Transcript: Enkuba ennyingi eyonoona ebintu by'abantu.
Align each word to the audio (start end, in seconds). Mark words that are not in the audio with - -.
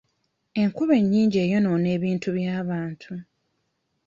Enkuba 0.61 0.93
ennyingi 1.01 1.37
eyonoona 1.45 1.87
ebintu 1.97 2.27
by'abantu. 2.37 3.13